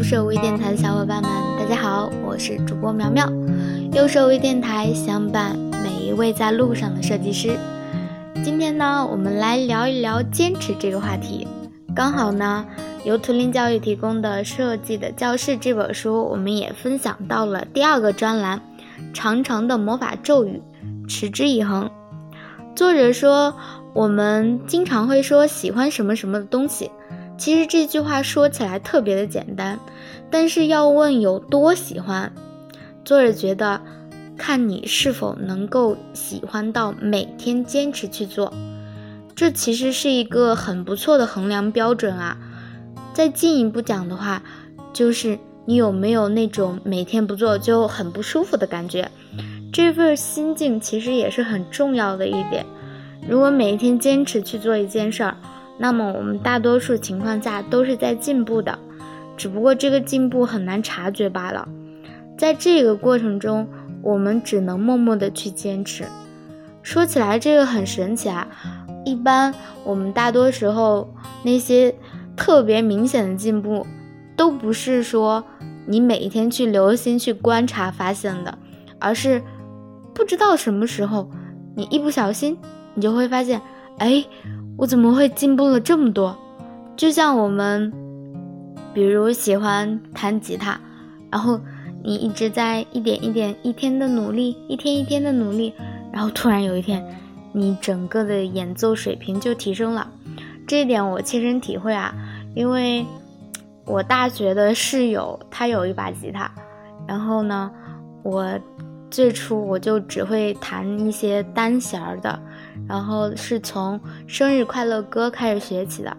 [0.00, 3.30] 入社微电台的小伙伴们，大家好，我是主播苗苗，
[3.92, 5.54] 右手微电台相伴
[5.84, 7.54] 每一位在路上的设计师。
[8.42, 11.46] 今天呢，我们来聊一聊坚持这个话题。
[11.94, 12.64] 刚好呢，
[13.04, 18.58] 由图灵教育提供的《设计的教室》这本书，我们也分享到了第二个专栏
[19.12, 20.62] 《长长的魔法咒语，
[21.08, 21.84] 持之以恒》。
[22.74, 23.54] 作者说，
[23.92, 26.90] 我们经常会说喜欢什么什么的东西。
[27.40, 29.80] 其实这句话说起来特别的简单，
[30.30, 32.30] 但是要问有多喜欢，
[33.02, 33.80] 作者觉得
[34.36, 38.52] 看你是否能够喜欢到每天坚持去做，
[39.34, 42.36] 这其实是一个很不错的衡量标准啊。
[43.14, 44.42] 再进一步讲的话，
[44.92, 49.10] 就是你有没有那种每天不做就很不舒服的感觉，
[49.72, 52.66] 这份心境其实也是很重要的一点。
[53.26, 55.34] 如果每一天坚持去做一件事儿。
[55.82, 58.78] 那么我们大多数情况下都是在进步的，
[59.34, 61.66] 只不过这个进步很难察觉罢了。
[62.36, 63.66] 在这个过程中，
[64.02, 66.04] 我们只能默默的去坚持。
[66.82, 68.46] 说起来这个很神奇啊，
[69.06, 71.08] 一般我们大多时候
[71.42, 71.94] 那些
[72.36, 73.86] 特别明显的进步，
[74.36, 75.42] 都不是说
[75.86, 78.58] 你每一天去留心去观察发现的，
[78.98, 79.42] 而是
[80.12, 81.30] 不知道什么时候
[81.74, 82.58] 你一不小心，
[82.92, 83.62] 你就会发现，
[83.96, 84.22] 哎。
[84.80, 86.34] 我怎么会进步了这么多？
[86.96, 87.92] 就像我们，
[88.94, 90.80] 比如喜欢弹吉他，
[91.30, 91.60] 然后
[92.02, 95.74] 你一直在一点一点、一天的努力，一天一天的努力，
[96.10, 97.04] 然后突然有一天，
[97.52, 100.10] 你整个的演奏水平就提升了。
[100.66, 102.14] 这一点我切身体会啊，
[102.54, 103.04] 因为
[103.84, 106.50] 我大学的室友他有一把吉他，
[107.06, 107.70] 然后呢，
[108.22, 108.58] 我
[109.10, 112.40] 最初我就只会弹一些单弦儿的。
[112.88, 116.16] 然后是从生日快乐歌开始学起的，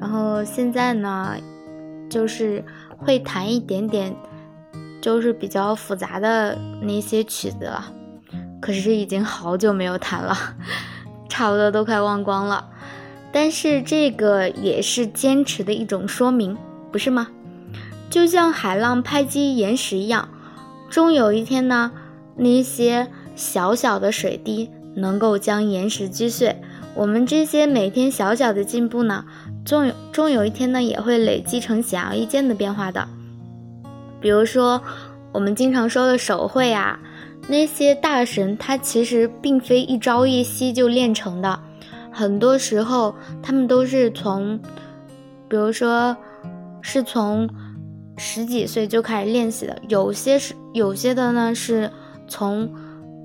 [0.00, 1.36] 然后现在呢，
[2.08, 2.64] 就是
[2.96, 4.14] 会弹一点点，
[5.00, 7.92] 就是比较复杂的那些曲子了。
[8.60, 10.36] 可是已经好久没有弹了，
[11.28, 12.70] 差不多都快忘光了。
[13.30, 16.56] 但是这个也是坚持的一种说明，
[16.90, 17.28] 不是吗？
[18.08, 20.30] 就像海浪拍击岩石一样，
[20.88, 21.92] 终有一天呢，
[22.36, 23.06] 那些
[23.36, 24.70] 小小的水滴。
[24.98, 26.60] 能够将岩石击碎，
[26.94, 29.24] 我们这些每天小小的进步呢，
[29.64, 33.08] 终有终有一天呢，也会累积成显而易见的变化的。
[34.20, 34.82] 比如说，
[35.32, 36.98] 我们经常说的手绘啊，
[37.48, 41.60] 那些大神他其实并非一朝一夕就练成的，
[42.10, 44.58] 很多时候他们都是从，
[45.48, 46.16] 比如说，
[46.82, 47.48] 是从
[48.16, 51.90] 十几岁就开始练习的，有些是有些的呢是
[52.26, 52.68] 从。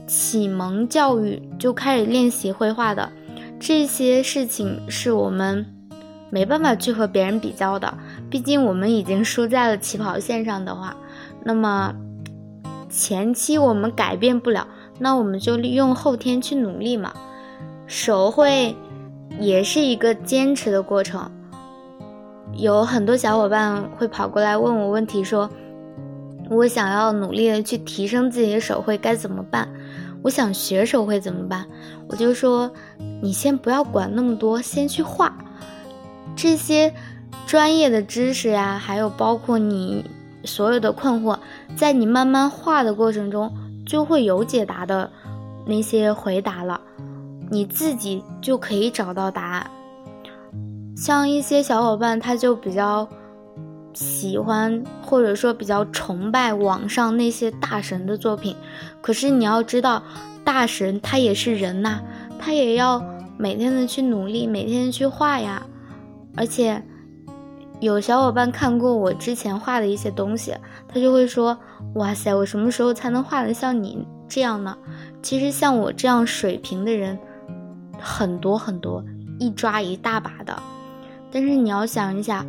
[0.05, 3.11] 启蒙教育就开始练习绘画的
[3.59, 5.65] 这些事情，是我们
[6.29, 7.93] 没办法去和别人比较的。
[8.29, 10.95] 毕竟我们已经输在了起跑线上的话，
[11.43, 11.93] 那么
[12.89, 14.67] 前期我们改变不了，
[14.99, 17.13] 那我们就利用后天去努力嘛。
[17.85, 18.75] 手绘
[19.39, 21.31] 也是一个坚持的过程。
[22.53, 25.49] 有很多小伙伴会跑过来问我问题，说
[26.49, 29.67] 我想要努力的去提升自己的手绘，该怎么办？
[30.23, 31.67] 我想学手绘怎么办？
[32.07, 32.71] 我就说，
[33.21, 35.37] 你先不要管那么多，先去画。
[36.35, 36.93] 这些
[37.45, 40.09] 专业的知识呀，还有包括你
[40.45, 41.37] 所有的困惑，
[41.75, 43.53] 在你慢慢画的过程中，
[43.85, 45.11] 就会有解答的
[45.65, 46.79] 那些回答了，
[47.51, 49.69] 你自己就可以找到答案。
[50.95, 53.07] 像一些小伙伴，他就比较。
[53.93, 58.55] 喜欢或者说比较崇拜网上那些大神的作品，
[59.01, 60.01] 可是你要知道，
[60.43, 62.01] 大神他也是人呐，
[62.39, 63.03] 他也要
[63.37, 65.63] 每天的去努力，每天去画呀。
[66.35, 66.81] 而且
[67.79, 70.55] 有小伙伴看过我之前画的一些东西，
[70.87, 71.57] 他就会说
[71.95, 74.75] ：“哇塞，我什么时候才能画得像你这样呢？”
[75.21, 77.17] 其实像我这样水平的人
[77.99, 79.03] 很多很多，
[79.39, 80.57] 一抓一大把的。
[81.31, 82.43] 但是你要想一下。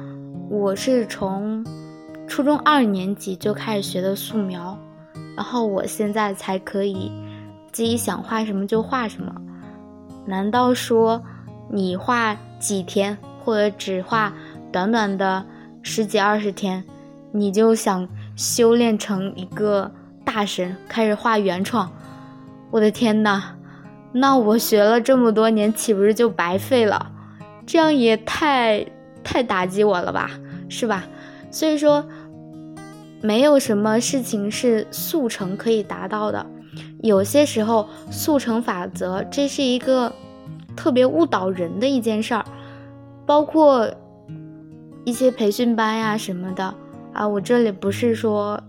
[0.55, 1.67] 我是从
[2.29, 4.79] 初中二年级就开始学的素描，
[5.37, 7.11] 然后我现在才可以
[7.73, 9.35] 自己想画什么就画什么。
[10.25, 11.21] 难道说
[11.69, 14.33] 你画几天或者只画
[14.71, 15.45] 短短的
[15.83, 16.85] 十几二十天，
[17.33, 19.91] 你就想修炼成一个
[20.25, 21.91] 大神，开始画原创？
[22.71, 23.57] 我的天呐，
[24.13, 27.11] 那我学了这么多年，岂不是就白费了？
[27.67, 28.87] 这样也太……
[29.27, 30.31] 太打击我了吧，
[30.75, 31.05] 是吧？
[31.53, 32.05] 所以说，
[33.23, 36.45] 没有什么事情是速成可以达到的。
[37.01, 40.13] 有些时候，速成法则这是一个
[40.75, 42.45] 特别误导人的一件事儿。
[43.25, 43.89] 包括
[45.05, 46.75] 一些培训班呀什么的，
[47.13, 48.61] 啊，我这里不是说，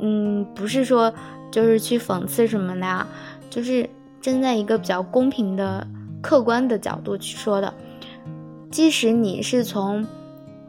[0.00, 1.12] 嗯，不是说
[1.52, 3.06] 就是去讽刺什么的啊，
[3.50, 3.88] 就是
[4.20, 5.86] 站在一个比较公平的、
[6.22, 7.72] 客观的角度去说的。
[8.70, 10.04] 即使你是从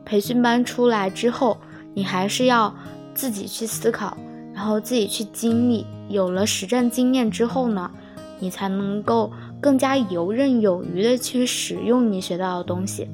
[0.07, 1.57] 培训班出来之后，
[1.93, 2.73] 你还是要
[3.13, 4.17] 自己去思考，
[4.53, 5.85] 然后自己去经历。
[6.07, 7.91] 有了实战经验之后呢，
[8.39, 13.09] 你才能够更加游刃有余的去使用你学到的东西。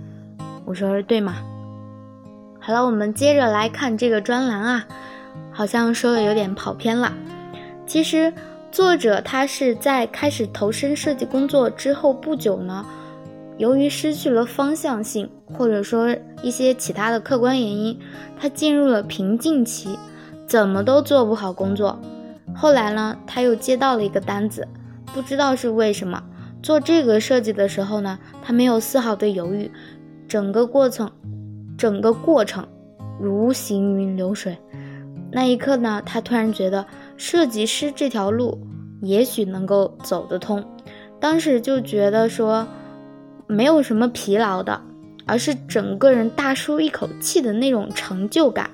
[0.65, 1.37] 我说的对吗？
[2.59, 4.85] 好了，我们接着来看这个专栏啊，
[5.51, 7.11] 好像说的有点跑偏了。
[7.87, 8.31] 其实
[8.71, 12.85] 作者他是在开始投身设计工作之后不久呢，
[13.57, 17.99] 由于失去了方向性，或者说一些其他的客观原因，
[18.39, 19.97] 他进入了瓶颈期，
[20.47, 21.99] 怎么都做不好工作。
[22.55, 24.67] 后来呢，他又接到了一个单子，
[25.13, 26.23] 不知道是为什么。
[26.61, 29.69] 做这个设计的时候呢，他没有丝毫的犹豫，
[30.27, 31.11] 整个过程，
[31.77, 32.67] 整个过程
[33.19, 34.57] 如行云流水。
[35.31, 36.85] 那一刻呢，他突然觉得
[37.17, 38.59] 设计师这条路
[39.01, 40.63] 也许能够走得通。
[41.19, 42.67] 当时就觉得说，
[43.47, 44.81] 没有什么疲劳的，
[45.25, 48.69] 而是整个人大舒一口气的那种成就感，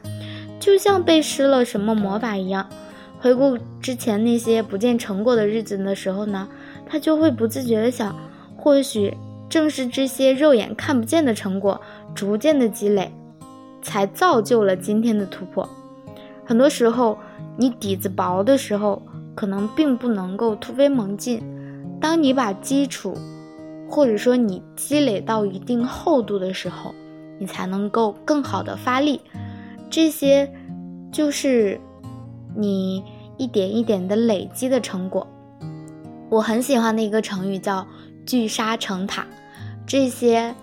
[0.59, 2.67] 就像被施了什么魔法一样。
[3.19, 6.47] 回顾之前那些不见成果的日子的时候呢，
[6.85, 8.15] 他就会不自觉的想，
[8.55, 9.17] 或许
[9.49, 11.81] 正是这些肉眼看不见的成果，
[12.15, 13.11] 逐渐的积累，
[13.81, 15.67] 才造就了今天的突破。
[16.45, 17.17] 很多时候，
[17.57, 19.01] 你底子薄的时候，
[19.35, 21.43] 可能并不能够突飞猛进。
[21.99, 23.17] 当你把基础，
[23.89, 26.93] 或者说你积累到一定厚度的时候，
[27.39, 29.19] 你才能够更好的发力。
[29.89, 30.49] 这些，
[31.11, 31.79] 就是。
[32.55, 33.03] 你
[33.37, 35.25] 一点一点的累积的成果，
[36.29, 37.85] 我很喜欢的一个成语叫
[38.25, 39.25] “聚沙成塔”，
[39.85, 40.55] 这些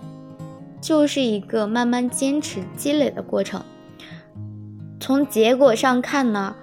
[0.81, 3.63] 就是一个慢慢坚持积累的过程。
[4.99, 6.53] 从结果上看呢，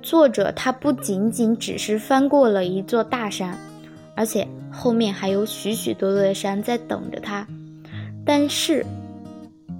[0.00, 3.56] 作者他不仅仅只是翻过了一座大山，
[4.20, 7.46] 而且后面还有许许多多的山在等着他。
[8.22, 8.84] 但是，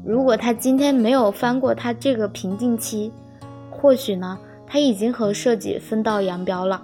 [0.02, 3.12] 如果他今天没有翻过他这个瓶颈期，
[3.70, 4.38] 或许呢？
[4.66, 6.82] 他已经和设计分道扬镳了。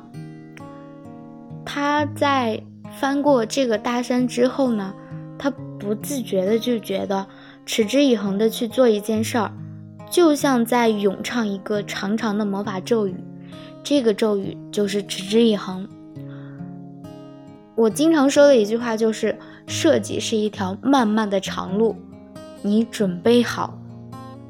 [1.64, 2.62] 他在
[3.00, 4.92] 翻过这个大山之后呢，
[5.38, 5.48] 他
[5.78, 7.26] 不自觉的就觉得
[7.64, 9.50] 持之以恒的去做一件事儿，
[10.10, 13.16] 就像在咏唱一个长长的魔法咒语。
[13.82, 15.88] 这个咒语就是持之以恒。
[17.76, 21.94] 我经常说的一句话就是：设计是一条漫漫的长路，
[22.62, 23.78] 你准备好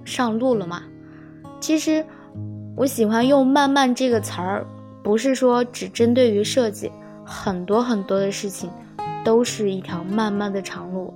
[0.05, 0.83] 上路了吗？
[1.61, 2.05] 其实。
[2.77, 4.67] 我喜欢用“慢慢”这个词儿，
[5.03, 6.93] 不是说只针对于设计，
[7.25, 8.69] 很多很多的事情
[9.25, 11.15] 都是一条漫漫的长路，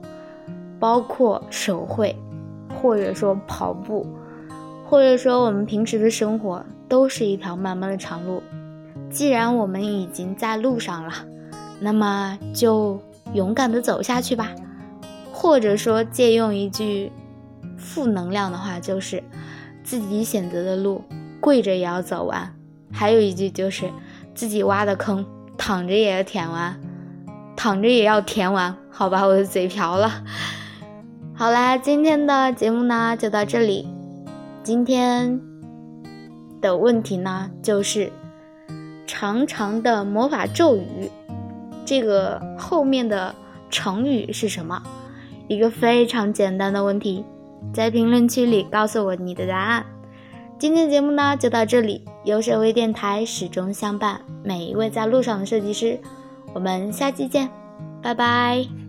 [0.79, 2.17] 包括手绘，
[2.81, 4.07] 或者说跑步，
[4.87, 8.43] 或者说我们平时的生活，都是一条漫漫的长路。
[9.11, 11.12] 既然我们已经在路上了，
[11.81, 13.00] 那么就
[13.32, 14.53] 勇敢的走下去吧。
[15.32, 17.11] 或者说借用一句
[17.77, 19.23] 负能量的话，就是
[19.82, 21.03] 自己选择的路。
[21.41, 22.55] 跪着也要走完，
[22.93, 23.91] 还有一句就是
[24.35, 25.25] 自己挖的坑，
[25.56, 26.79] 躺着也要填完，
[27.56, 30.23] 躺着也要填完，好吧，我的嘴瓢了。
[31.35, 33.88] 好啦，今天的节目呢就到这里。
[34.62, 35.40] 今天
[36.61, 38.12] 的问题呢就是
[39.07, 41.11] 长长的魔法咒语，
[41.85, 43.35] 这个后面的
[43.71, 44.83] 成语是什么？
[45.49, 47.25] 一个非常简单的问题，
[47.73, 49.85] 在评论区里告诉我你的答案。
[50.59, 55.99] 今天节目呢就到这里，优设微电台始终相伴每一位在路上的设计师，
[56.53, 57.49] 我们下期见，
[58.03, 58.80] 拜拜。